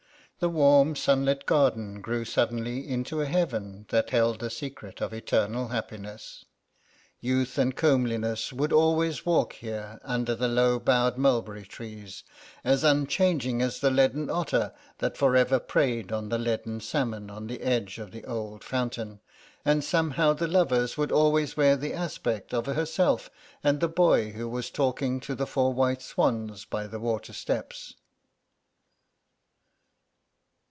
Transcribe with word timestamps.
The 0.43 0.49
warm 0.49 0.95
sunlit 0.95 1.45
garden 1.45 2.01
grew 2.01 2.25
suddenly 2.25 2.89
into 2.89 3.21
a 3.21 3.27
Heaven 3.27 3.85
that 3.89 4.09
held 4.09 4.39
the 4.39 4.49
secret 4.49 4.99
of 4.99 5.13
eternal 5.13 5.67
happiness. 5.67 6.45
Youth 7.19 7.59
and 7.59 7.75
comeliness 7.75 8.51
would 8.51 8.73
always 8.73 9.23
walk 9.23 9.53
here, 9.53 9.99
under 10.03 10.33
the 10.33 10.47
low 10.47 10.79
boughed 10.79 11.15
mulberry 11.15 11.61
trees, 11.63 12.23
as 12.63 12.83
unchanging 12.83 13.61
as 13.61 13.81
the 13.81 13.91
leaden 13.91 14.31
otter 14.31 14.73
that 14.97 15.15
for 15.15 15.35
ever 15.35 15.59
preyed 15.59 16.11
on 16.11 16.29
the 16.29 16.39
leaden 16.39 16.79
salmon 16.81 17.29
on 17.29 17.45
the 17.45 17.61
edge 17.61 17.99
of 17.99 18.09
the 18.09 18.25
old 18.25 18.63
fountain, 18.63 19.19
and 19.63 19.83
somehow 19.83 20.33
the 20.33 20.47
lovers 20.47 20.97
would 20.97 21.11
always 21.11 21.55
wear 21.55 21.75
the 21.77 21.93
aspect 21.93 22.51
of 22.51 22.65
herself 22.65 23.29
and 23.63 23.79
the 23.79 23.87
boy 23.87 24.31
who 24.31 24.49
was 24.49 24.71
talking 24.71 25.19
to 25.19 25.35
the 25.35 25.45
four 25.45 25.71
white 25.71 26.01
swans 26.01 26.65
by 26.65 26.87
the 26.87 26.99
water 26.99 27.31
steps. 27.31 27.93